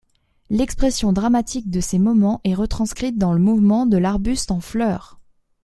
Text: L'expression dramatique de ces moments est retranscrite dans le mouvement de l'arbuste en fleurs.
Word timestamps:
L'expression 0.49 1.13
dramatique 1.13 1.69
de 1.69 1.79
ces 1.79 1.99
moments 1.99 2.41
est 2.43 2.55
retranscrite 2.55 3.19
dans 3.19 3.33
le 3.33 3.39
mouvement 3.39 3.85
de 3.85 3.97
l'arbuste 3.99 4.49
en 4.49 4.59
fleurs. 4.59 5.19